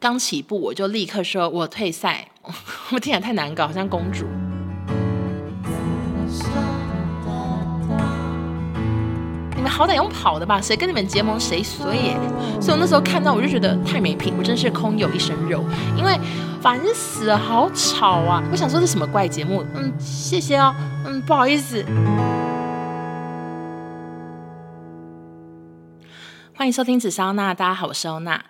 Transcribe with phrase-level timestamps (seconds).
[0.00, 2.26] 刚起步我就立刻说我退赛，
[2.90, 4.24] 我听起来太难搞，好像公主。
[9.54, 12.16] 你们好歹用跑的吧，谁跟你们结盟谁衰耶。
[12.62, 15.62] 所以我那时候看到我就觉得太没品，我真是空有一身肉，
[15.98, 16.18] 因为
[16.62, 18.42] 烦死了，好吵啊！
[18.50, 19.62] 我想说这什么怪节目？
[19.74, 20.74] 嗯，谢谢哦，
[21.04, 21.84] 嗯，不好意思。
[26.54, 28.42] 欢迎收听紫砂娜，大家好，我是欧娜。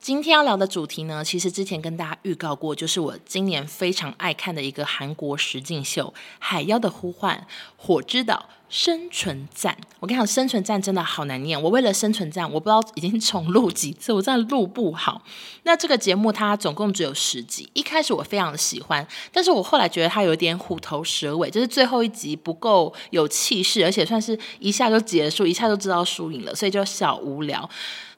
[0.00, 7.46] 今天要聊的主题呢，其实之前跟大家预告过，就是我今年非常爱看的一个韩国实境秀《海妖的呼唤》——
[7.76, 8.48] 火之岛。
[8.68, 11.60] 生存战，我跟你讲，生存战真的好难念。
[11.60, 15.22] 我为了生存战，我不知道已经重录几次，我真的录不好。
[15.62, 27.68] 那这个节目它总共只有十集，一开始我非常的喜欢，但是我后来觉得它有点虎头蛇尾，就是最后一集不够有气势，而且算是一下就结束，一下就知道输赢了，所以就小无聊。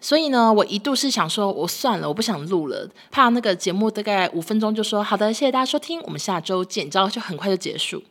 [0.00, 8.02] 所以呢，我一度是想说，我算了，我不想录了，怕那个节目大概五分钟就说好的，谢谢大家收听，我们下周见，你知道就很快就结束。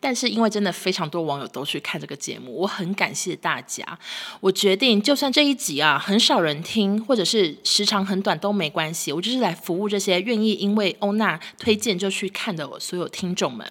[0.00, 3.98] 但是因为真的非常多网友都去看这个节目，我很感谢大家。
[4.40, 13.66] 我决定，就算这一集啊很少人听，或者是时长很短都没关系，我就是来服务这些愿意因为欧娜推荐就去看的我所有听众们。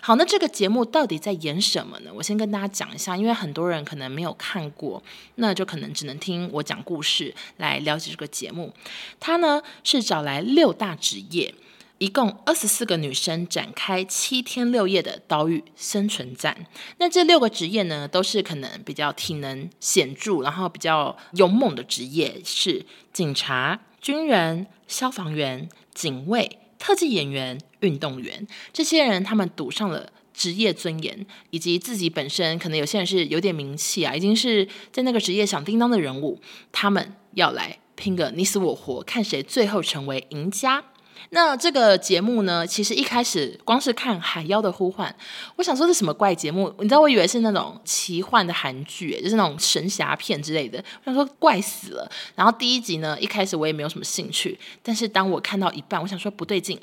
[0.00, 2.10] 好，那这个节目到底在演什么呢？
[2.14, 5.02] 我先跟大家讲一下，因为很多人可能没有看过，
[5.36, 8.72] 那就可能只能听我讲故事来了解这个节目。
[9.18, 11.54] 它呢是找来六大职业。
[12.02, 16.66] 一共二十四个女生展开七天六夜的岛屿生存战。
[16.98, 28.48] 那这六个职业呢，都是可能比较体能显著，然后比较勇猛的职业，是警察、军人、消防员、警卫、特技演员、运动员。
[28.72, 36.40] 这些人他们赌上了职业尊严，以及自己本身可能有些人是有点名气啊，已经是在那个职业响叮当的人物，
[36.72, 40.82] 他们要来拼个你死我活，看谁最后成为赢家。
[41.30, 45.08] 那这个节目呢，其实一开始光是看《海妖的呼唤》，
[45.56, 46.72] 我想说是什么怪节目？
[46.78, 50.82] 你知道，我以为是那种奇幻的韩剧，就是那种神侠片之类的。
[51.04, 52.10] 我想说怪死了。
[52.34, 56.78] 然后第一集呢，一开始我也没有什么兴趣，但是当我看到一半，我想说不对劲。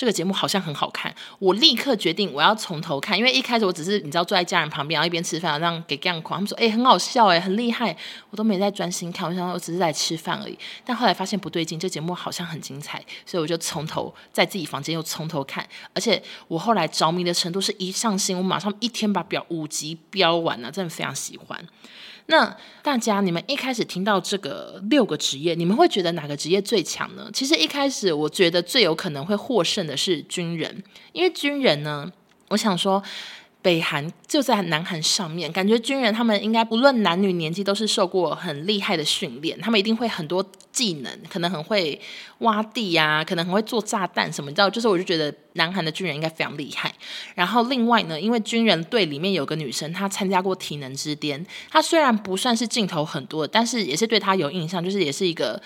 [0.00, 7.94] 这个节目好像很好看，我立刻决定我要从头看，因为一开始我只是你知道坐在家人旁边，然后一边吃饭，然后给这样狂，他们说哎很好笑哎很厉害，
[8.30, 10.58] 我都没在专心看，我想我只是在吃饭而已。
[10.86, 21.62] 但后来发现不对劲，这节目好像很精彩，所以我就从头在自己房间又从头看，而且我后来着迷的程度是一上新，我马上一天把表五集标完了，真的非常喜欢。
[22.30, 27.28] 那大家，你们一开始听到这个六个职业，你们会觉得哪个职业最强呢？
[27.34, 30.82] 其实一开始我觉得最有可能会获胜的是军人，
[31.12, 32.10] 因为军人呢，
[32.48, 33.02] 我想说。
[33.62, 42.00] 北韩就在南韩上面，感觉军人他们应该不论男女年纪都是受过很厉害的训练，他们一定会很多技能，可能很会
[42.38, 44.70] 挖地呀、可能很会做炸弹什么，你知道？
[44.70, 46.90] 就是我就觉得南韩的军人应该非常厉害。
[47.34, 55.60] 然后另外呢，因为军人队里面有个女生，她参加过体能之巅，她虽然不算是镜头很多，但是也是对她有印象，就是也是一个。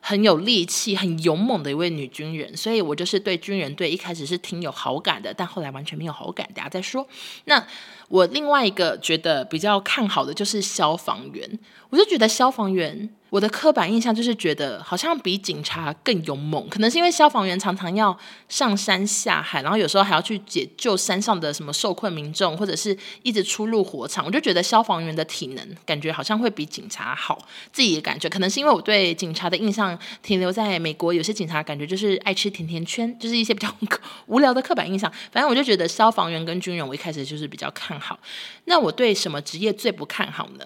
[0.00, 7.06] 很有力气、很勇猛的一位女军人，所以我就是对军人队一开始是挺有好感的，但后来完全没有好感，等下再说。
[7.44, 7.66] 那
[8.08, 11.58] 我另外一个觉得比较看好的就是消防员，
[11.90, 13.10] 我就觉得消防员。
[13.30, 18.16] 我的刻板印象就是觉得好像比警察更勇猛，可能是因为消防员常常要
[18.48, 24.26] 上山下海，然后有时候还要去解救山上的什么受困民众，或者是一直出入火场。
[24.26, 27.38] 我就觉得消防员的体能感觉好像会比警察好，
[27.72, 33.72] 自己的感觉可能是因为我对警察的印象停留在美国，有些警察感觉就是爱吃甜甜圈，就是一些比较
[34.26, 35.08] 无聊的刻板印象。
[35.30, 38.18] 反正我就觉得消防员跟军人，我一开始就是比较看好。
[38.64, 40.64] 那我对什么职业最不看好呢？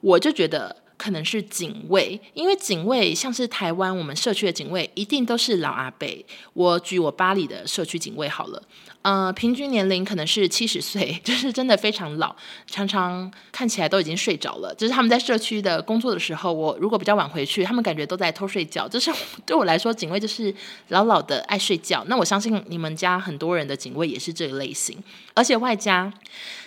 [0.00, 0.84] 我就觉得。
[0.96, 6.06] 可能是警卫，因为警卫像是台湾我们社区的警卫，一定都是老阿伯。
[6.54, 8.62] 我举我巴里的社区警卫好了，
[9.02, 12.34] 呃，平均年龄可能是七十岁， 就是真的非常老，
[12.66, 14.74] 常常看起来都已经睡着了。
[14.74, 18.88] 就是他们在社区的工作的时候，我如果比较晚回去，他们感觉都在偷睡觉。
[18.88, 19.12] 就是
[19.44, 20.54] 对我来说，警卫就是
[20.88, 22.02] 老老的爱睡觉。
[22.08, 24.96] 那我相信你们家很多人的警卫也是这个类型，
[25.34, 26.12] 而且外加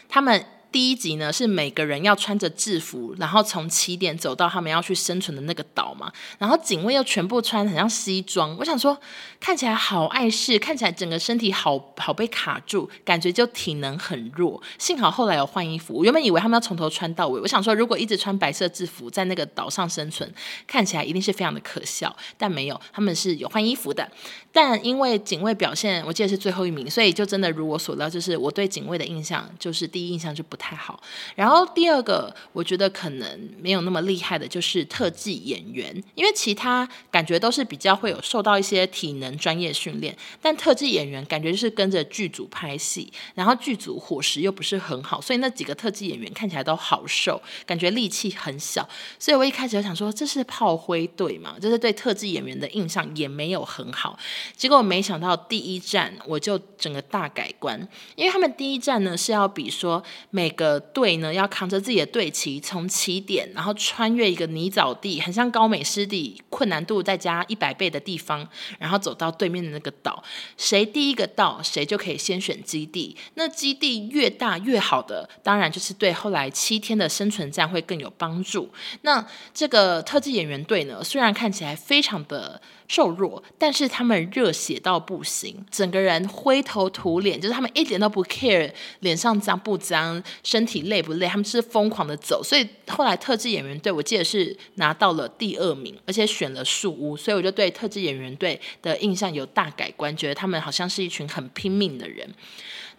[0.08, 0.46] 他们。
[0.72, 6.12] 第一集呢，是每个人要穿着制服，然后从起点走到他们要去生存的那个岛嘛。
[6.38, 8.96] 然后警卫又全部穿很像西装，我想说
[9.40, 14.62] 看起来好碍事，看起来整个身体好好被卡住，感觉就体能很弱。
[14.78, 17.42] 幸好后来有换衣服，我原本以为他们要从头穿到尾。
[17.42, 20.32] 我想说，如果一直穿白色制服在那个岛上生存，
[20.68, 22.16] 看起来一定是非常的可笑。
[22.38, 24.08] 但没有，他们是有换衣服的。
[24.52, 30.59] 但因为警卫表现，我记得是最后一名，所以就真的如我所料，就是我对警卫的印象就是第一印象就不。
[30.60, 31.02] 太好。
[31.36, 48.88] 然后第二个，我觉得可能没有那么厉害的，就是特技演员，因为其他感觉都是比较会有受到一些体能专业训练，但特技演员感觉就是跟着剧组拍戏，然后剧组伙食又不是很好，所以那几个特技演员看起来都好瘦，感觉力气很小。
[49.18, 54.20] 所以我一开始就想说，这是炮灰队嘛，就是对特技演员的印象也没有很好。
[54.56, 57.80] 结果没想到第一站我就整个大改观，
[58.16, 68.48] 因为他们第一站呢是要比说每每个队呢要扛着自己的队旗从起点，然后穿越一个泥沼地，很像高美湿地，困难度再加一百倍的地方，
[68.80, 70.24] 然后走到对面的那个岛，
[70.58, 73.16] 谁第一个到，谁就可以先选基地。
[73.36, 78.72] 那基地越大越好的，当然就是对后来七天的生存战会更有帮助。
[79.04, 79.24] 那
[79.54, 88.72] 这个特技演员队呢，虽然看起来非常的瘦弱，但是他们热血到不行，整个人灰头土脸，就是他们一点都不 care
[89.02, 92.44] 脸上脏不脏，身体累不累，他们是疯狂的走。
[92.44, 102.28] 所以后来特技演员队，我记得是拿到了第二名，而且选了树屋，所以我就对特技演员队的印象有大改观，觉得他们好像是一群很拼命的人。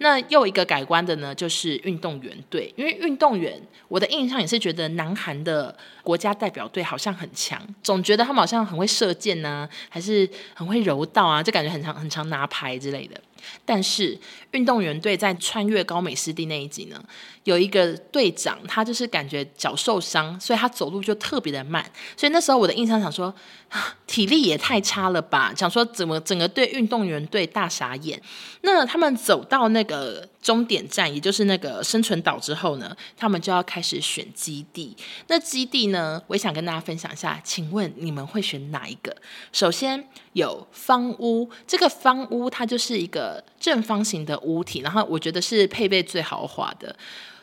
[0.03, 13.21] 那又一个改观的呢，就是运动员队，因为运动员，我的印象也是觉得南韩的国家代表队好像很强，总觉得他们好像很会射箭呢、还是很会柔道啊，就感觉很常很常拿牌之类的。
[13.65, 14.19] 但是
[14.53, 17.03] 运动员队在穿越高美湿地那一集呢，
[17.45, 21.85] 有一个队长，他就是感觉脚受伤，所以他走路就特别的慢。
[22.17, 23.35] 所以那时候我的印象想说，
[24.07, 25.53] 体力也太差了吧？
[25.57, 28.21] 想说怎么整个队运动员队大傻眼。
[28.63, 34.97] 那他们走到那个终点站，也就是那个生存岛之后呢，他们就要开始选基地。
[35.29, 39.17] 那基地呢，我也想跟大家分享一下，请问你们会选哪一个？
[39.53, 46.95] 首先有方屋，这个方屋它就是一个正方形的屋体，然后我觉得是配备最豪华的。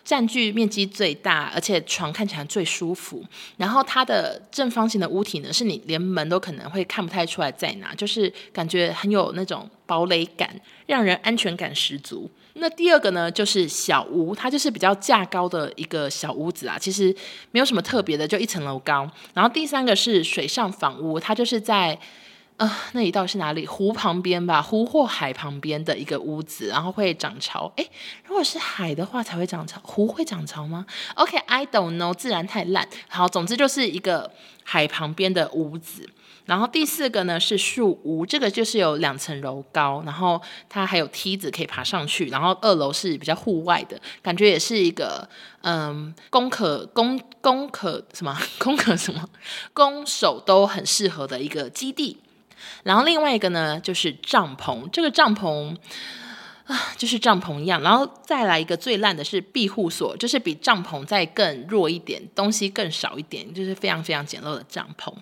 [0.07, 3.21] 占据面积最大，而且床看起来最舒服。
[3.57, 10.49] 然后它的正方形的屋体呢，是你连门都可能会看不太出来在哪，就是感觉很有那种堡垒感，
[10.85, 12.31] 让人安全感十足。
[12.53, 17.13] 那第二个呢，就是小屋，它就是比较架高的一个小屋子啊，其实
[17.51, 19.11] 没有什么特别的，就一层楼高。
[19.33, 21.99] 然后第三个是水上房屋，它就是在。
[22.57, 23.67] 呃，那里到底是哪里？
[23.67, 27.71] 湖旁边吧，湖或海旁边的一个屋子，然后会涨潮。
[27.75, 27.87] 诶，
[28.25, 32.87] 如果是海的话才会涨潮，湖会涨潮吗？OK，I don't know，自然太烂。
[33.09, 34.31] 好，总之就是一个
[34.63, 36.09] 海旁边的屋子。
[36.45, 42.27] 然后第四个呢是树屋，这个就是有两层楼高，然后它还有梯子可以爬上去。
[42.29, 45.29] 然后二楼是比较户外的，感觉也是一个
[45.61, 49.29] 嗯，攻可攻攻可什么 攻可什么
[49.73, 52.17] 攻守都很适合的一个基地。
[52.83, 54.89] 然后另外一个呢，就是帐篷。
[54.89, 55.75] 这个帐篷
[56.65, 57.81] 啊，就是帐篷一样。
[57.81, 65.13] 然后再来一个最烂的是庇护所，就是比帐篷再更弱一点，东西更少一点，就是非常非常简陋的帐篷。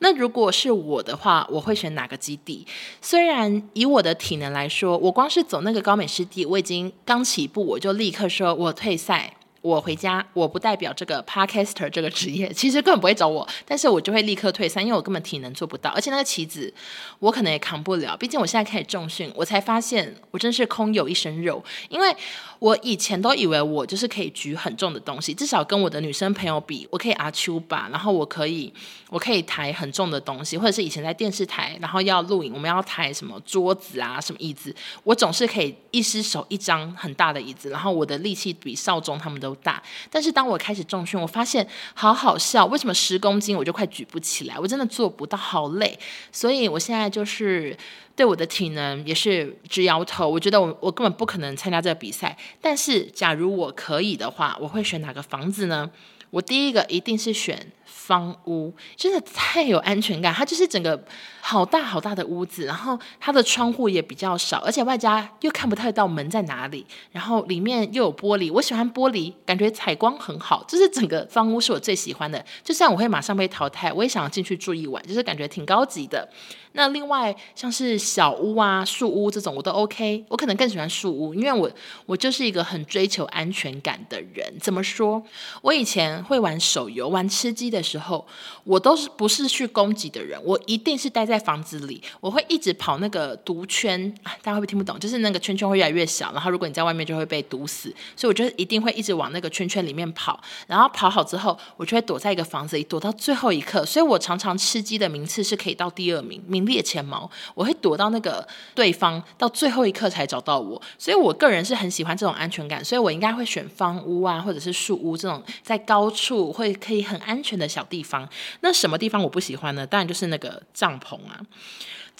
[0.00, 2.66] 那如果是我的话，我会选哪个基地？
[3.00, 9.34] 虽然以我的体能来说，我光是走那个高美湿地，我已经刚起步，我就立刻说我退赛。
[9.62, 16.72] 我回家，我不代表这个 Podcaster 这个职业， 其实根本不会找我，但是我就会立刻退赛，因为我根本体能做不到，而且那个棋子
[17.18, 22.14] 我可能也扛不了，毕竟我现在开始重训，我才发现我真是空有一身肉，因为
[22.58, 28.72] 我以前都以为我就是可以举很重的东西，至少跟我的女生朋友比，我可以阿丘吧，然后我可以
[29.10, 34.74] 我可以抬很重的东西，或者是以前在电视台，然后要录影，我们要抬什么桌子啊，什么椅子，
[35.04, 44.56] 我总是可以一只手一张很大的椅子，然后我的力气比少中他们都大，但是当我开始重训，我发现好好笑，为什么十公斤我就快举不起来？
[44.58, 45.98] 我真的做不到，好累。
[46.30, 47.76] 所以我现在就是
[48.14, 50.28] 对我的体能也是直摇头。
[50.28, 52.36] 我觉得我我根本不可能参加这个比赛。
[52.60, 55.90] 但是假如我可以的话，我会选哪个房子呢？
[56.30, 57.72] 我第一个一定是选。
[57.92, 61.04] 方屋真的太有安全感，它就是整个
[61.40, 72.44] 好大好大的屋子，然后它的窗户也比较少，而且外加又看不太到门在哪里，然后里面又有玻璃，我喜欢玻璃，感觉采光很好，就是整个方屋是我最喜欢的。
[72.62, 76.28] 就算我会马上被淘汰，我也想要进去住一晚，就是感觉挺高级的。
[76.72, 81.68] 那另外像是小屋啊、树屋这种我都 OK，我可能更喜欢树屋，因为我
[82.06, 84.56] 我就是一个很追求安全感的人。
[84.60, 85.20] 怎么说？
[85.62, 88.26] 我以前会玩手游，玩吃鸡的的时候，
[88.64, 94.98] 我都是不是去攻击的人，我一定是待在房子里，我会一直跑那个毒圈，大家会不会听不懂？
[94.98, 107.30] 就是那个圈圈会越来越小，然后如果你在外面就会被毒死，所以我就一定会一直往那个圈圈里面跑，然后跑好之后，我就会躲在一个房子里，躲到最后一刻，所以我常常吃鸡的名次是可以到第二名，名列前茅。
[107.54, 118.28] 我会躲到那个对方到最后一刻才找到我，所以我个人是很喜欢这种安全感，所以我应该会选房屋啊，或者是树屋这种在高处会可以很安全的小地方。
[118.60, 119.86] 那什么地方我不喜欢呢？
[119.86, 121.40] 当然就是那个帐篷啊。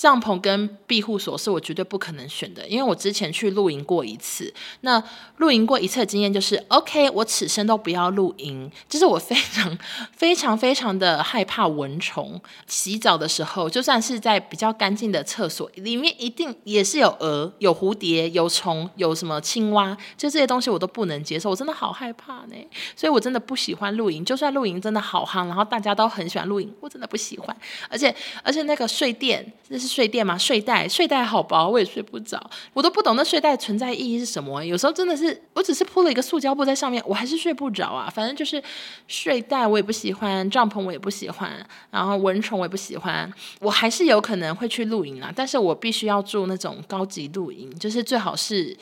[0.00, 4.50] 帐篷跟庇护所是我绝对不可能选的，因为我之前去露营过一次。
[4.80, 5.02] 那
[5.36, 8.72] 露营过一次的经验就是，OK，我此生都不要露营。
[8.88, 9.78] 就是我非常、
[10.16, 12.40] 非常、非常的害怕蚊虫。
[12.66, 21.50] 洗澡的时候，就算是在比较干净的厕所，里面一定也是有蛾、有蝴蝶、有虫、有什么青蛙，就这些东西我都不能接受。
[21.50, 22.54] 我真的好害怕呢，
[22.96, 24.24] 所以我真的不喜欢露营。
[24.24, 27.54] 就算露营真的好夯，然后大家都很喜欢露营，我真的不喜欢。
[27.90, 29.89] 而且，而且那个睡垫，那是。
[29.90, 30.38] 睡垫吗？
[30.38, 32.40] 睡袋，睡袋好薄，我也睡不着。
[32.72, 34.64] 我都不懂那睡袋存在意义是什么。
[34.64, 38.08] 有时候真的是，我只是铺了一个塑胶布在上面，我还是睡不着啊。
[38.08, 38.62] 反正就是
[39.08, 41.50] 睡袋我也不喜欢，帐篷我也不喜欢，
[41.90, 43.30] 然后蚊虫我也不喜欢。
[43.58, 48.76] 我还是有可能会去露营啊，但是我必须要住那种高级露营，就是最好是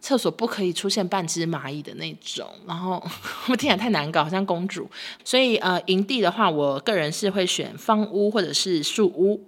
[0.00, 2.46] 厕所不可以出现半只蚂蚁的那种。
[2.66, 3.02] 然后
[3.48, 4.86] 我听起来太难搞，好像公主。
[5.24, 9.40] 所以呃，营地的话，我个人是会选方屋或者是树屋。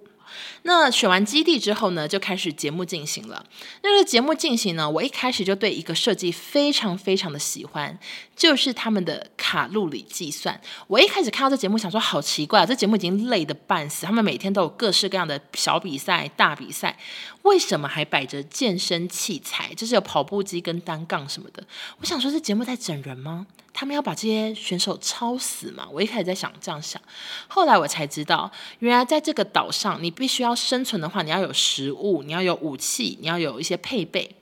[0.63, 3.45] 那选完基地之后呢，就开始节目进行了。
[3.83, 7.99] 那个节目进行呢，我一开始就对一个设计非常非常的喜欢，
[8.35, 10.61] 就是他们的卡路里计算。
[10.87, 16.99] 我一开始看到这节目，想说好奇怪啊，这节目已经累得半死，他们每天都有各式各样的小比赛、大比赛，
[17.43, 19.75] 为什么还摆着健身器材？
[19.75, 21.65] 就是有跑步机跟单杠什么的。
[22.01, 23.47] 我想说，这节目在整人吗？
[23.75, 25.87] 他们要把这些选手抄死嘛？
[25.93, 27.03] 我一开始在想这样想，
[27.49, 34.37] 后来我才知道，原来在这个岛上，你必须要生存的话，你要有食物，你要有武器，你要有一些配备。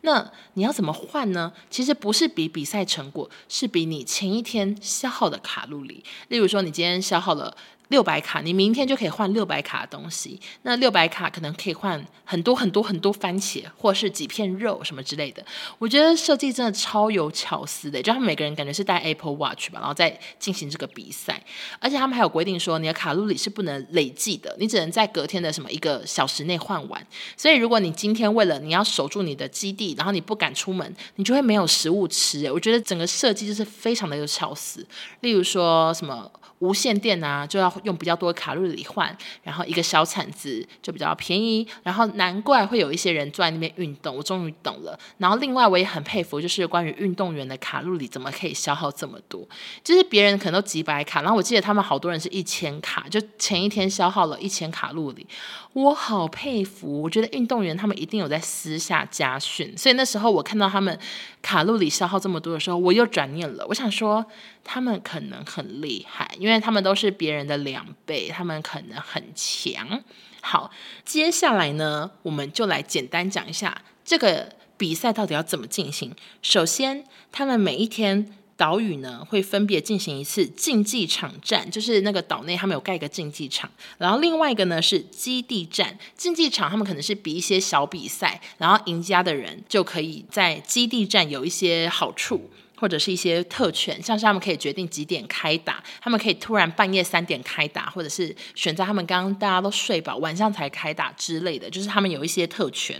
[0.00, 1.52] 那你要怎么换呢？
[1.68, 6.02] 其实不是比比赛成果，是比你前一天消耗的卡路里。
[6.28, 7.54] 例如说，你今天消耗了。
[7.90, 10.40] 六百卡，你明天就可以换六百卡的东西。
[10.62, 15.44] 那六百卡可能可以换很多很多很多番茄，或是几片肉什么之类的。
[15.78, 21.42] 我觉得设计真的超有巧思的，就他们每个人感觉是戴 Apple Watch 吧，然后再进行这个比赛。
[21.80, 27.06] 而且他们还有规定说，你的卡路里是不能累计的，你只能在隔天的什么一个小时内换完。
[27.36, 32.50] 所以如果你今天为了你要守住你的基地，然后你不敢出门，你就会没有食物吃。
[32.52, 34.86] 我觉得整个设计就是非常的有巧思。
[35.22, 36.30] 例如说什么。
[36.60, 44.98] 无线电啊，就要用比较多卡路里换，然后一个小铲子就比较便宜，然后难怪会有一些人坐在那边运动，我终于懂了。
[45.18, 49.46] 然后另外我也很佩服，就是关于运动员的卡路里怎么可以消耗这么多，
[49.82, 55.26] 就是别人可能都几百卡，然后我记得他们好多人是一千卡，就前一天消耗了一千卡路里，
[55.72, 57.00] 我好佩服。
[57.00, 60.98] 我觉得运动员他们一定有在私下加训，所以那时候我看到他们
[61.40, 64.26] 卡路里消耗这么多的时候，我又转念了，我想说
[64.62, 66.50] 他们可能很厉害，因为。
[66.50, 70.02] 因为他们都是别人的两倍，他们可能很强。
[70.40, 70.68] 好，
[71.04, 76.12] 接下来呢，我们就来简单讲一下这个比赛到底要怎么进行。
[76.42, 83.70] 首先，他们每一天岛屿呢会分别进行一次竞技场战，就是那个岛内他们有盖一个竞技场。
[83.96, 92.50] 然后另外一个呢是基地战，竞技场他们可能是比一些小比赛，然后赢家的人就可以在基地战有一些好处。
[92.80, 102.98] 或者是一些特权，像是他们可以决定几点开打，他们可以突然半夜三点开打，或者是选在他们刚刚大家都睡饱，晚上才开打之类的，就是他们有一些特权。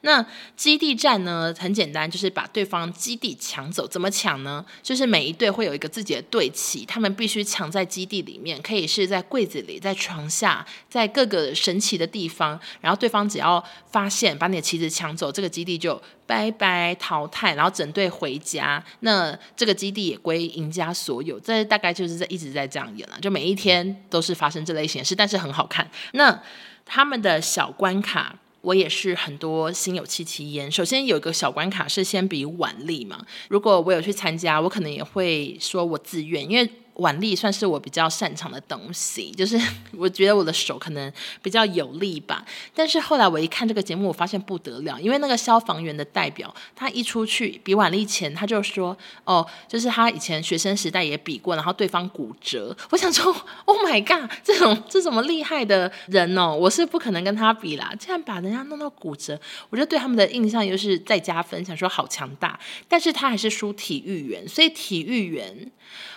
[0.00, 0.26] 那
[0.56, 3.86] 基地战呢，很简单，就是把对方基地抢走。
[3.86, 4.64] 怎么抢呢？
[4.82, 12.58] 就是每一队会有一个自己的队旗，他们必须抢在基地里面，可以是在柜子里、在床下、在各个神奇的地方。
[12.80, 16.00] 然后对方只要发现把你的旗子抢走，这个基地就
[16.32, 18.82] 拜拜淘汰，然后整队回家。
[19.00, 21.38] 那这个基地也归赢家所有。
[21.38, 25.86] 这大概就是在一直在这样演了，就每一天都是发生这类型的事，但是很好看。
[26.12, 26.42] 那
[26.86, 30.72] 他们的小关卡，我也是很多心有戚戚焉。
[30.72, 36.70] 首先有一个小关卡是先比腕力嘛，如果我有去参加，我可能也会说我自愿，因为。
[36.96, 39.58] 腕力算是我比较擅长的东西， 就是
[39.96, 42.44] 我觉得我的手可能比较有力吧。
[42.74, 53.34] 但是后来我一看这个节目，我发现不得了，因为那个消防员的代表，他一出去比腕力前，他就说：“哦，就是他以前学生时代也比过，然后对方骨折。”我想说
[53.64, 57.94] ：“Oh my god，这种这种厉害的人哦，我是不可能跟他比啦！
[57.98, 62.58] 竟然把人家弄到骨折，我就对他们的印象又是再加分，想说好强大。
[62.88, 65.70] 但是他还是输体育员，所以体育员。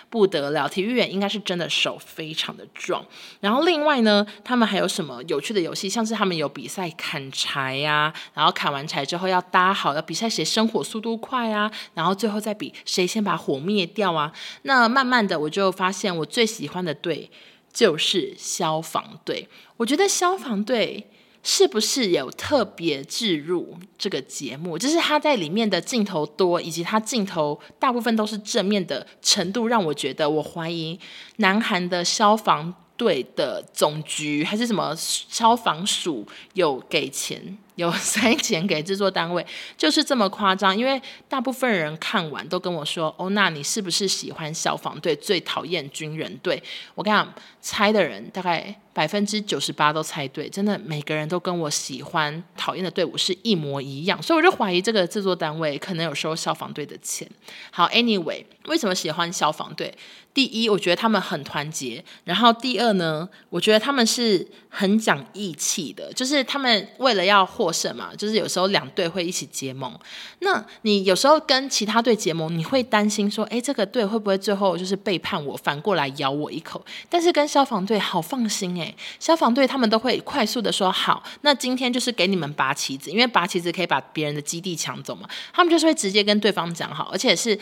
[0.08, 3.04] 不得了，体育员应该是真的手非常的壮。
[3.40, 5.88] 然后另外呢，他们还有什么有趣的游戏？
[5.88, 14.32] 像是他们有比赛砍柴呀、然后砍完柴之后要搭好，要比赛谁生火速度快啊，然后最后再比谁先把火灭掉啊。
[14.62, 17.30] 那慢慢的我就发现，我最喜欢的队
[17.72, 19.48] 就是消防队。
[19.76, 21.10] 我觉得消防队。
[21.48, 24.76] 是不是有特别置入这个节目？
[24.76, 30.98] 就是他在里面的镜头多，以及他镜头大部分都是正面的程度，让我觉得我怀疑
[31.36, 37.56] 南韩的消防队的总局还是什么消防署有给钱。
[37.76, 40.74] 有塞钱给制作单位，就是这么夸张。
[40.74, 40.98] 因为
[41.28, 46.62] 大部分人看完都跟我说：“哦，那你是不是喜欢消防队，最讨厌军人队？”
[46.96, 57.28] 我跟你讲，猜的人大概百分之九十八都猜对，真的每个人都跟我喜欢、讨厌的队伍是一模一样，所以我就怀疑这个制作单位可能有收消防队的钱。
[57.70, 59.94] 好，Anyway，为什么喜欢消防队？
[60.32, 69.98] 第一，我觉得他们很团结；然后第二呢，我觉得他们是很讲义气的，就是他们为了要获胜嘛，就是有时候两队会一起结盟。
[70.40, 76.84] 那你有时候跟其他队结盟，你会担心说，诶，这个队会不会最后就是背叛我，反过来咬我一口？
[77.08, 78.85] 但是跟消防队好放心哎
[79.18, 87.58] 消防队他们都会快速的说好，那今天就是给你们拔旗子，因为拔旗子可以把别人的基地抢走嘛，他们就是会直接跟对方讲好，而且是。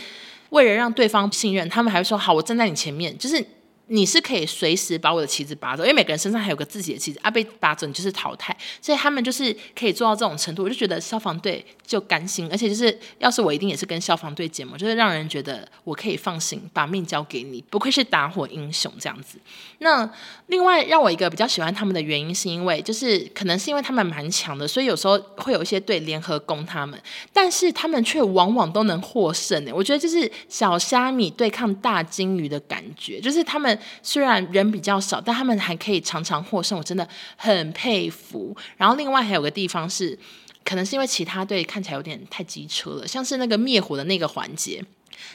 [0.51, 3.45] 为了让对方信任，他们还会说：“好，我站在你前面。”就是。
[3.89, 19.39] 你是可以随时把我的旗子拔走，因为每个人身上还有个自己的旗子啊，被拔走你就是淘汰，所以他们就是可以做到这种程度，我就觉得消防队就甘心，而且就是要是我一定也是跟消防队结盟，就是让人觉得我可以放心把命交给你，不愧是打火英雄这样子。
[19.81, 20.11] 那
[20.47, 26.99] 另外让我一个比较喜欢他们的原因，是因为就是可能是因为他们蛮强的，所以有时候会有一些队联合攻他们，
[27.35, 29.73] 但是他们却往往都能获胜呢。
[29.75, 33.74] 我觉得就是小虾米对抗大鲸鱼的感觉，就是他们。
[34.03, 38.57] 虽然人比较少，但他们还可以常常获胜，我真的很佩服。
[38.77, 40.19] 然后另外还有个地方是，
[40.65, 44.83] 可能是因为其他队看起来有点太机车了，像是那个灭火的那个环节，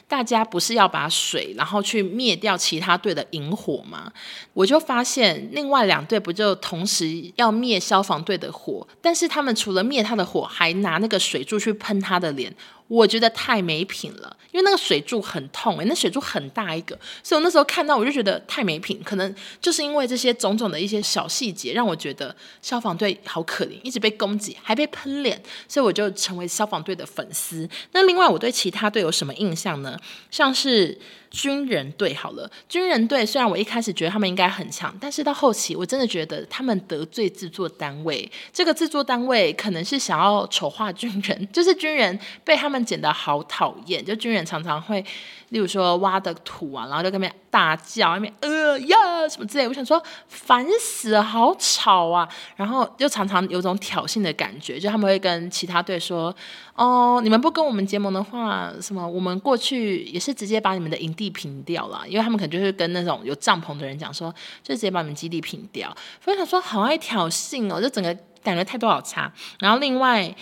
[0.08, 4.12] 大家不是要把水然后去灭掉其他队的引火吗？
[4.54, 12.54] 我就发现另外两队不就同时要灭消防队的火，但是他们除了灭他的火，还拿那个水柱去喷他的脸。
[12.90, 19.02] 我觉得太没品了，因为那个水柱很痛诶、那水柱很大一个，所以我那时候看到我就觉得太没品。
[19.04, 27.70] 可能就是因为这些种种的一些小细节，让我觉得消防队好可怜，一直被攻击，还被喷脸，所以我就成为消防队的粉丝。
[27.92, 29.98] 那另外我对其他队有什么印象呢？
[30.30, 30.98] 像是。
[31.32, 38.30] 军人队好了，军人队虽然我一开始觉得他们应该很强，但是到后期我真的觉得他们得罪制作单位。
[38.52, 45.04] 这个制作单位可能是想要丑化军人， 就是军人被他们剪得好讨厌，就军人常常会。
[45.50, 52.28] 例如说挖的土啊，然后就在那边大叫，那边呃呀什么之类，我想说烦死了，好吵啊！
[52.56, 56.34] 然后就常常有种挑衅的感觉，就他们会跟其他队说
[56.76, 64.34] ：“哦，你们不跟我们结盟的话，什么我们过去也是直接把你们的营地平掉了。”因为他们可能就是跟那种有帐篷的人讲说，
[64.64, 65.96] 就直接把你们基地平掉。
[66.24, 69.32] 所以想说好爱挑衅哦，就整个感觉态度好差。
[69.60, 70.36] 然后另外。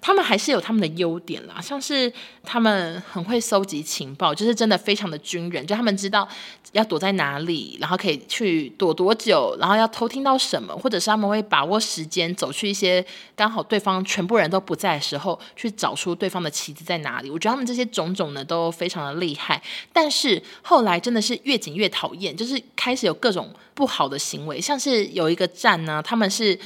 [0.00, 2.10] 他们还是有他们的优点啦，像是
[2.42, 6.26] 他们很会搜集情报，就是真的非常的军人，就他们知道
[6.72, 13.04] 要躲在哪里，然后可以去躲多久，然后要偷听到什么，或者是他们会把握时间走去一些
[13.36, 17.30] 刚好对方全部人都不在的时候，去找出对方的棋子在哪里。
[17.30, 26.58] 我觉得他们这些种种呢都非常的厉害，但是后来真的是越紧越讨厌，就是开始有各种不好的行为，像是有一个站呢，他们是。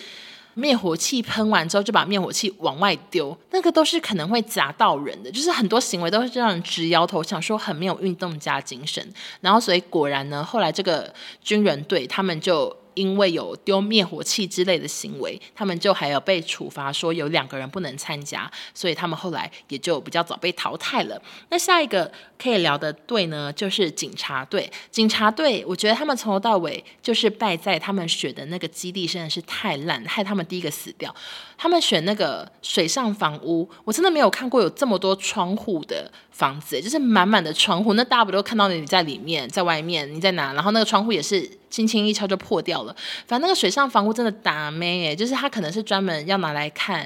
[0.54, 9.06] 灭火器喷完之后就把灭火器往外丢，那个都是可能会砸到人的，就是很多行为都是让人直摇头，想说很没有运动家精神。
[9.40, 11.12] 然后所以果然呢，后来这个
[11.42, 12.74] 军人队他们就。
[12.94, 21.20] 因为有丢灭火器之类的行为，他们就还有被处罚，说有两个人不能参加，所以他们后来也就比较早被淘汰了。
[21.50, 24.70] 那下一个可以聊的队呢，就是警察队。
[24.90, 31.14] 警察队，我觉得他们从头到尾就是败在他们选的那个基地真的是太烂，害他们第一个死掉。
[31.56, 37.94] 他们选那个水上房屋，我真的没有看过有这么多窗户的房子，就是满满的窗户。
[37.94, 40.52] 那大家不都看到你在里面，在外面，你在哪？
[40.52, 42.94] 然后那个窗户也是轻轻一敲就破掉了。
[43.26, 47.04] 反正那个水上房屋真的打咩耶，就是它可能是专门要拿来看，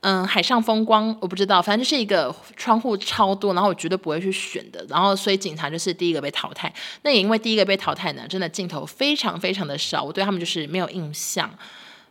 [0.00, 1.62] 嗯，海上风光，我不知道。
[1.62, 4.84] 反正就是一个窗户超多，然后我绝对不会去选的。
[4.88, 6.74] 然后所以警察就是第一个被淘汰。
[7.02, 11.48] 那也因为第一个被淘汰呢，真的镜头非常非常的少，我对他们就是没有印象。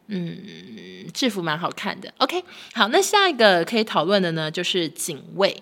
[0.07, 0.37] 嗯，
[1.13, 2.13] 制服蛮好看的。
[2.19, 2.43] OK，
[2.73, 5.61] 好，那下一个可以讨论的呢，就是警卫。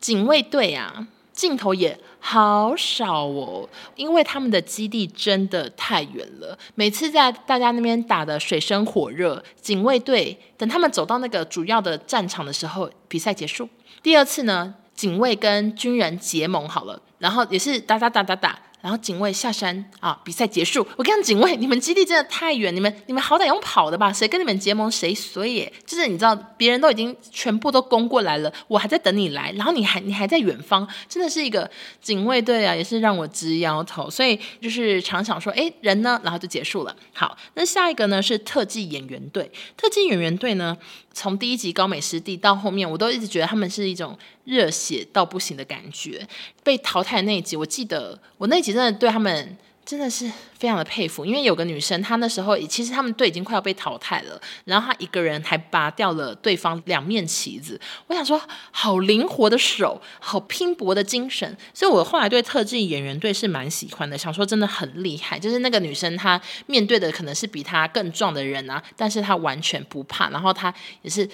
[0.00, 6.56] 警卫队啊，镜头也好少哦，因为他们的基地真的太远了。
[6.76, 13.68] 每次在大家那边打的水深火热，警卫队等他们走到那个主要的战场的时候，比赛结束。
[14.00, 18.58] 第二次呢，警卫跟军人结盟好了，然后也是打打打打打。
[18.84, 20.86] 然后警卫下山啊，比赛结束。
[20.98, 24.12] 我跟，警卫，你们基地真的太远，你们你们好歹用跑的吧？
[24.12, 25.72] 谁跟你们结盟谁衰耶？
[25.86, 31.70] 就是你知道，别人都已经全部都攻过来了，我还在等你来，然后你还你还在远方，真的是一个
[32.02, 34.10] 警卫队啊，也是让我直摇头。
[34.10, 36.20] 所以就是常想说，哎，人呢？
[36.22, 36.94] 然后就结束了。
[37.14, 39.50] 好，那下一个呢是特技演员队。
[39.78, 40.76] 特技演员队呢，
[41.14, 46.26] 从第一集高美湿地到后面，我都一直觉得他们是一种热血到不行的感觉。
[46.62, 50.30] 被淘汰的那一集，我记得我那一集真的对他们真的是。
[50.54, 57.78] 非常的佩服，因为有个女生，她那时候其实他们队已经快要被淘汰了，然后她一个人还拔掉了对方两面旗子。
[58.06, 64.16] 我想说，好灵活的手，好拼搏的精神，所以我后来对特技演员队是蛮喜欢的。
[64.16, 71.28] 想说真的很厉害，就是那个女生她面对的可能是比她更壮的人啊，但是她完全不怕，然后她也是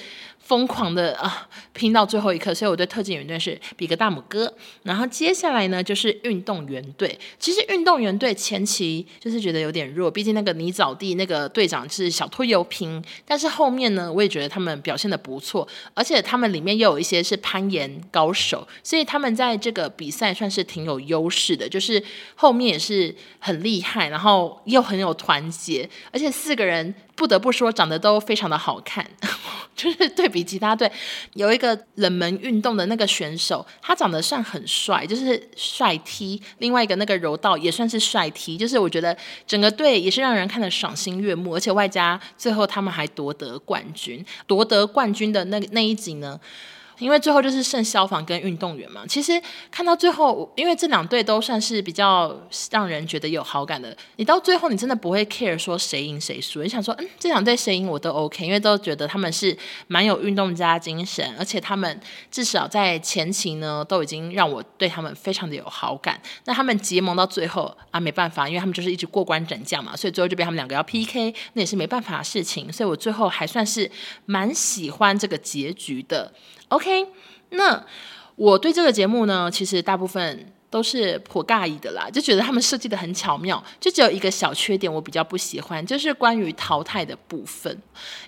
[0.50, 2.52] 疯狂的啊拼到最后一刻。
[2.52, 4.52] 所以我对特技演员队是比个大拇哥。
[4.82, 7.16] 然后接下来呢，就是运动员队。
[7.38, 9.06] 其实运动员队前期。
[9.20, 22.02] 就是觉得有点弱，毕竟那个泥沼地那个队长是小拖油瓶，但是后面呢，我也觉得他们表现得不错，而且他们里面又有一些是攀岩高手，所以他们在这个比赛算是挺有优势的，就是
[22.34, 26.94] 后面也是很厉害，然后又很有团结，而且四个人。
[27.20, 29.06] 不得不说，长得都非常的好看，
[29.76, 30.90] 就是对比其他队，
[31.34, 39.14] 有一个冷门运动的那个选手，他长得算很帅，就是帅 T；另外一个那个柔道也算是帅 T，就是我觉得
[39.46, 46.40] 整个队也是让人看得赏心悦目，而且外加最后他们还夺得冠军，夺得冠军的那那一集呢。
[47.00, 49.32] 因为最后就是剩消防跟运动员嘛，其实
[49.70, 52.38] 看到最后，因为这两队都算是比较
[52.70, 59.56] 让人觉得有好感的，你到最后你真的不会 care 说谁赢谁输，你想说，嗯，这两队谁赢我都 OK，因为都觉得他们是
[59.88, 66.20] 蛮有运动家精神，而且他们至少在前期呢都已经让我对他们非常的有好感。
[66.44, 73.90] 那他们结盟到最后啊，没办法，因为他们就是一直过关斩将嘛，所以最后就被他们两个要 PK，那也是没办法的事情，所以我最后还算是
[74.26, 76.32] 蛮喜欢这个结局的。
[76.70, 77.06] OK，
[77.50, 77.84] 那
[78.36, 87.76] 我对这个节目呢，其实大部分都是颇尬意的啦，就觉得他们设计得很巧妙，就只有一个小缺点我比较不喜欢，就是关于淘汰的部分。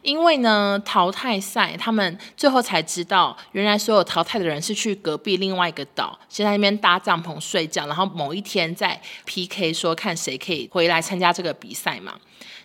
[0.03, 12.17] 因为呢，淘汰赛他们最后才知道，原来所有淘汰的人是去隔壁另外一个岛，先在那边搭帐篷睡觉，然后某一天再 PK 说看谁可以回来参加这个比赛嘛，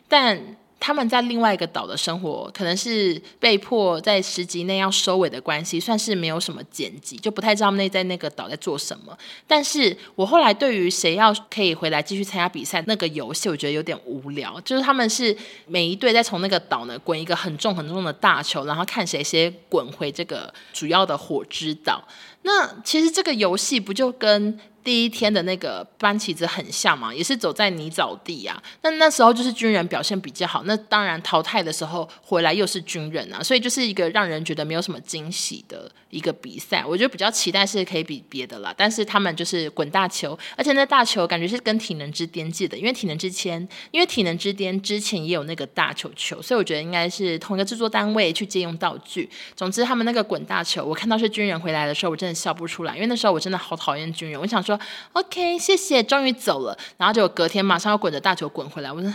[0.07, 0.57] 但。
[0.79, 9.17] 他们在另外一个岛的生活，可能是被迫在十集内要收尾的关系，算是没有什么剪辑，就不太知道那在那个岛在做什么。
[9.47, 14.59] 但是我后来对于谁要可以回来继续参加比赛那个游戏，我觉得有点无聊。
[14.61, 15.35] 就是他们是
[15.65, 22.03] 每一队在从那个岛呢滚一个很重很重的大球，然后看谁先滚回这个主要的火之岛。
[22.43, 24.57] 那其实这个游戏不就跟
[24.87, 28.63] 第一天的那个搬旗子很像嘛，也是走在泥沼地啊。
[28.83, 36.85] 那那时候就是军人表现比较好，那当然淘汰的时候回来又是军人啊，所以就是一个让人觉得没有什么惊喜的一个比赛。
[36.85, 49.29] 我觉得比较期待是可以比别的啦，但是他们就是滚大球，而且那大球感觉是跟体能之巅借的，因为体能之前，因为体能之巅之前也有那个大球球，所以我觉得应该是同一个制作单位去借用道具。
[49.53, 54.76] 总之，他们那个滚大球，我看到是军人回来的时候，我真的笑不出来，因为那时候我真的好讨厌军人，我想说。
[55.13, 56.77] OK，谢谢，终于走了。
[56.97, 58.91] 然后就隔天马上要滚着大球滚回来。
[58.91, 59.13] 我 说，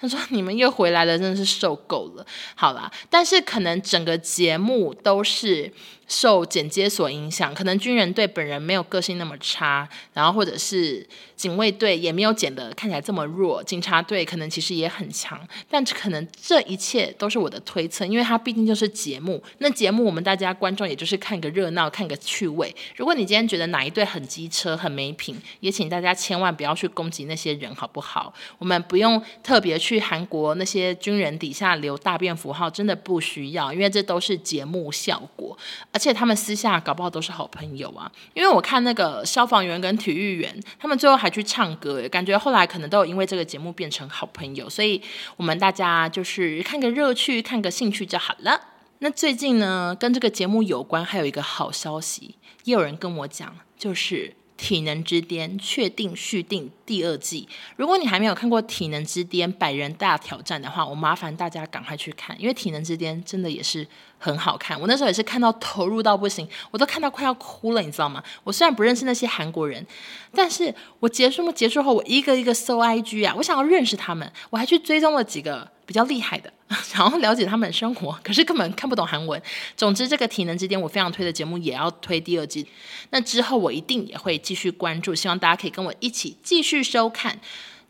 [0.00, 2.26] 他说你们又回来了，真的是受够了。
[2.54, 5.72] 好啦，但是可能整个节目都是。
[6.12, 22.74] 受剪接所影响，可能军人队本人没有个性那么差，然后或者是警卫队也没有剪得看起来这么弱，警察队可能其实也很强，但可能这一切都是我的推测，因为它毕竟就是节目，那节目我们大家观众也就是看个热闹，看个趣味。
[22.94, 28.34] 如果你今天觉得哪一队很机车、很没品，也请大家千万不要去攻击那些人，好不好？
[28.58, 35.56] 我们不用特别去韩国那些军人底下留大便符号，真的不需要，因为这都是节目效果。
[35.90, 45.00] 而且他们私下搞不好都是好朋友啊，因为我看那个消防员跟体育员，他们最后还去唱歌，感觉后来可能都有因为这个节目变成好朋友，所以
[45.36, 48.60] 我们大家就是看个热趣，看个兴趣就好了。
[48.98, 52.34] 那最近呢，跟这个节目有关，还有一个好消息，
[52.64, 54.34] 也有人跟我讲，就是。
[54.54, 57.48] 体能之巅》确定续订第二季。
[57.74, 63.84] 如果你还没有看过《体能之巅》百人大挑战的话，我麻烦大家赶快去看，因为《体能之巅》真的也是
[64.22, 64.80] 很好看。
[64.80, 68.22] 我那时候也是看到投入到不行，我都看到快要哭了，你知道吗？
[68.44, 69.84] 我虽然不认识那些韩国人，
[70.32, 76.52] 但是我结束结束后，我一个一个搜 IG 啊，我想要认识他们，我还去追踪了几个比较厉害的，
[76.84, 79.42] 想要了解他们的生活，可是根本看不懂韩文。
[79.76, 82.64] 总之，这个《体能之巅》我非常推的节目也要推第二季，
[83.10, 87.40] 那之后我一定也会继续关注，希望大家可以跟我一起继续收看。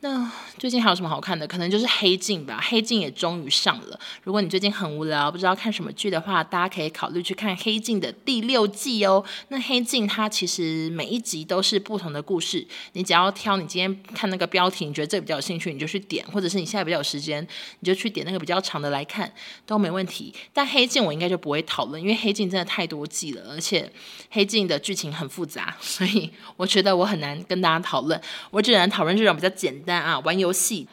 [0.05, 1.47] 那最近还有什么好看的？
[1.47, 3.99] 可能就是《黑镜》吧，《黑镜》也终于上了。
[4.25, 9.25] 如果你最近很无聊，不知道看什么剧的话，大家可以考虑去看《黑镜》的第六季哦。
[9.47, 17.47] 那《黑镜》它其实每一集都是不同的故事，你只要挑你今天看那个标题，你觉得这个比较有兴趣，你就去点；或者是你现在比较有时间，
[17.79, 19.33] 你就去点那个比较长的来看，
[19.65, 20.35] 都没问题。
[20.53, 23.83] 但《黑镜》我应该就不会讨论，因为《黑镜》真的太多季了，而且
[24.31, 28.21] 《黑镜》的剧情很复杂，所以我觉得我很难跟大家讨论。
[28.51, 29.92] 我只能讨论这种比较简单。
[30.01, 30.87] 啊，玩游戏。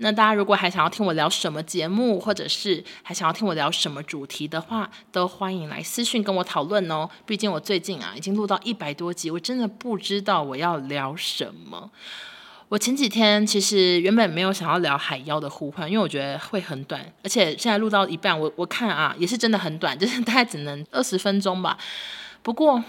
[0.00, 7.10] 那大家如果还想要听我聊什么节目，或者是还想要听我聊什么主题的话，都欢迎来私讯跟我讨论哦。
[7.26, 11.90] 毕竟我最近啊，已经录到一百多集，我真的不知道我要聊什么。
[12.68, 21.76] 我前几天其实原本没有想要聊海妖的呼唤，因为我觉得会很短，而且现在录到一半，我我看啊，也是真的很短，就是大概只能二十分钟吧。
[22.44, 22.84] 不过。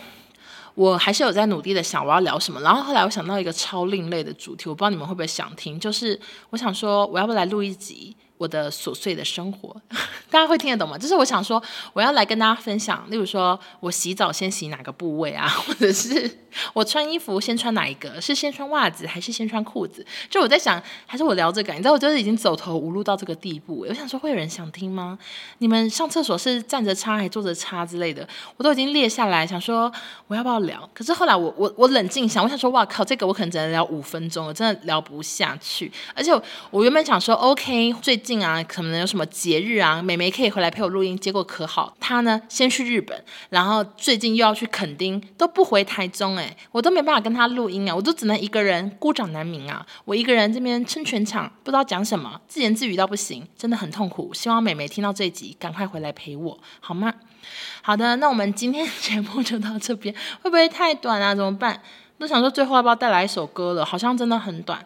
[0.80, 6.18] 我还是有在努力的想我要聊什么，然后后来我想到一个超另类的主题，我不知道你们会不会想听，就是
[6.52, 9.76] 我想说我要不来录一集我的琐碎的生活，
[10.32, 10.98] 大家会听得懂吗？
[10.98, 16.40] 就是我想说我要来跟大家分享，例如说我洗澡先洗哪个部位啊， 或者是。
[16.74, 18.20] 我穿衣服先穿哪一个？
[18.20, 20.04] 是先穿袜子还是先穿裤子？
[20.32, 21.72] 就我在想，还是我聊这个？
[21.74, 23.86] 你知道，我就是已经走投无路到这个地步。
[23.88, 25.20] 我想说，会有人想听吗？
[25.60, 28.28] 你们上厕所是站着擦还坐着擦之类的？
[28.58, 29.92] 我都已经列下来，想说
[30.26, 30.90] 我要不要聊？
[30.92, 35.92] 可是后来我我我冷静想，我想说，哇靠，这个我可能只能聊五分钟，我真的聊不下去。
[36.16, 41.18] 而且我，我原本想说，OK，最近啊，可能有什么节日啊，美眉可以回来陪我录音。
[41.18, 46.38] 结果可好，她呢先去日本，然后最近又要去垦丁，都不回台中。
[46.38, 49.84] 哎，我都没办法跟她录音啊，我都只能一个人孤掌难鸣啊。
[50.06, 54.32] 我一个人这边撑全场，不知道讲什么，自言自语到不行，真的很痛苦。
[54.32, 57.12] 希望美眉听到这一集，赶快回来陪我，好吗？
[57.82, 60.14] 好的，那我们今天节目就到这边，
[60.44, 61.34] 会不会太短啊？
[61.34, 61.82] 怎么办？
[62.20, 63.84] 都想说最后要不要带来一首歌了？
[63.84, 64.86] 好像真的很短。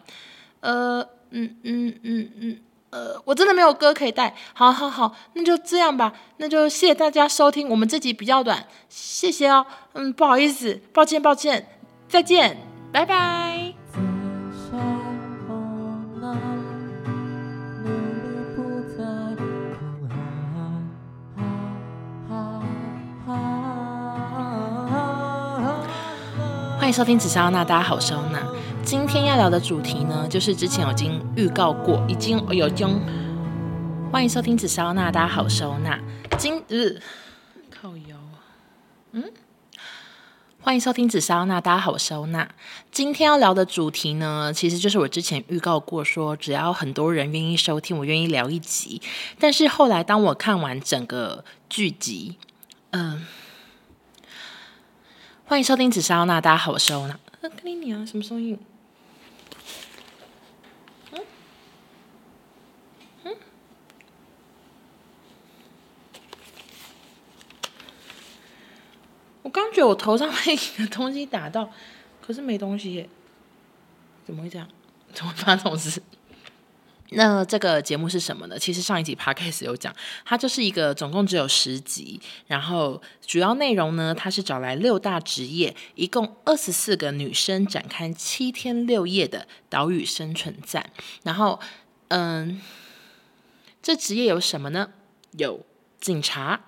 [0.60, 2.58] 呃，嗯嗯嗯嗯。
[2.94, 11.66] 呃，我真的没有歌可以带，好好好，那就这样吧，那就谢谢大家收听，我们这集比较短，谢谢哦，嗯，不好意思，抱歉抱歉，
[12.08, 12.56] 再见，
[12.92, 13.74] 拜拜。
[26.78, 28.38] 欢迎收听紫砂欧娜，大家好，我是欧娜。
[28.84, 33.00] 今天要聊的主题呢，就是之前已经预告过，已经有经。
[34.12, 35.98] 欢迎收听紫砂欧娜，大家好，我是欧娜。
[36.36, 37.00] 今日、
[37.54, 38.16] 呃、靠腰，
[39.12, 39.24] 嗯，
[40.60, 42.46] 欢迎收听紫砂欧娜，大家好，我是欧娜。
[42.92, 49.00] 今天要聊的主题呢，其实就是我之前预告过说，说只要很多人愿意收听，我愿意聊一集。
[49.38, 52.36] 但是后来当我看完整个剧集，
[52.90, 53.22] 嗯、呃。
[55.46, 57.18] 欢迎收听紫砂欧娜，大家好，我是欧娜。
[57.40, 58.58] 跟你你啊，什么声音？
[69.44, 71.70] 我刚觉得我头上被一个东西打到，
[72.22, 73.08] 可是没东西耶，
[74.24, 74.66] 怎么会这样？
[75.12, 76.02] 怎么发生这种事？
[77.10, 78.58] 那这个节目是什么呢？
[78.58, 90.90] 其实上一集 podcast 有讲，它就是一个总共只有十集，然后主要内容呢，它是找来六大职业，一共二十四个女生展开七天六夜的岛屿生存战。
[91.22, 91.60] 然后，
[92.08, 92.60] 嗯，
[93.82, 94.90] 这职业有什么呢？
[95.32, 95.60] 有
[96.00, 96.62] 警察、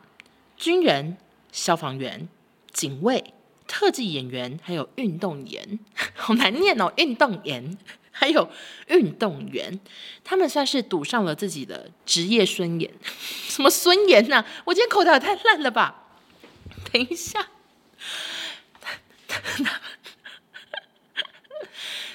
[0.57, 1.17] 军人、
[1.51, 2.29] 消防员、
[2.77, 3.33] 警卫、
[3.67, 5.79] 特技演员，还有运动员，
[6.15, 7.77] 好难念哦，运动员。
[8.19, 8.51] 还有
[8.89, 9.79] 运动员，
[10.25, 12.91] 他们算是赌上了自己的职业尊严。
[13.47, 14.43] 什么尊严呢？
[14.65, 16.09] 我今天口条也太烂了吧！
[16.91, 17.51] 等一下，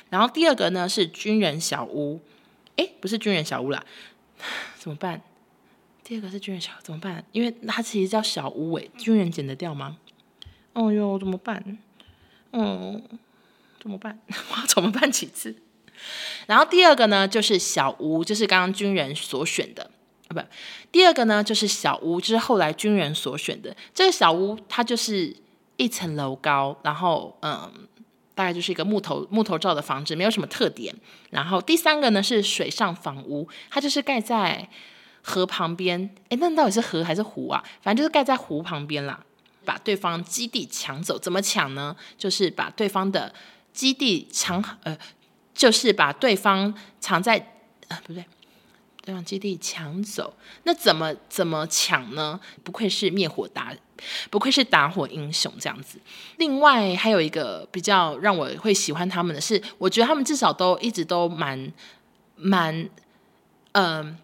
[0.10, 2.20] 然后第二个呢是军人小屋，
[2.78, 3.86] 哎，不是军人小屋啦，
[4.80, 5.22] 怎么办？
[6.04, 7.24] 第二个是军人小怎么办？
[7.32, 9.98] 因为它其实叫小屋，哎，军人剪得掉吗？
[10.74, 11.78] 哦哟，怎么办？
[12.54, 13.02] 嗯，
[13.80, 14.20] 怎么办？
[14.52, 15.56] 我要怎么办几次？
[16.48, 19.92] 然后第二个呢，就是小屋，就是刚刚军人所选的
[20.30, 20.42] 啊，不，
[20.92, 23.76] 第二个呢就是小屋，就是后来军人所选的。
[23.94, 25.36] 这个小屋它就是
[25.78, 27.72] 一层楼高，然后嗯，
[28.34, 30.96] 大概就是一个木头木头造的房子，没有什么特点。
[31.30, 34.68] 然后第三个呢是水上房屋，它就是盖在
[35.22, 36.10] 河旁边。
[36.30, 37.64] 诶，那到底是河还是湖啊？
[37.82, 39.24] 反正就是盖在湖旁边啦，
[39.66, 41.18] 把对方基地抢走。
[41.18, 41.96] 怎么抢呢？
[42.18, 43.34] 就是把对方的
[43.74, 44.98] 基地抢，呃，
[45.54, 47.54] 就是把对方藏在，
[47.88, 48.26] 呃，不对。
[49.04, 52.40] 对方基地抢走，那怎么怎么抢呢？
[52.64, 53.74] 不愧是灭火达，
[54.30, 56.00] 不愧是打火英雄这样子。
[56.38, 61.74] 另外还有一个比较让我会喜欢他们的是，我觉得他们至少都一直都蛮
[62.36, 62.88] 蛮，
[63.72, 64.20] 嗯、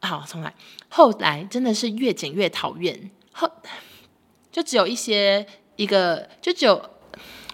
[0.00, 0.54] 好，重来。
[0.88, 3.50] 后来真的是越剪越讨厌，后
[4.50, 6.90] 就只有一些一个，就只有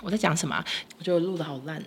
[0.02, 0.64] 我在讲什么？
[0.98, 1.82] 我觉得我录的好烂。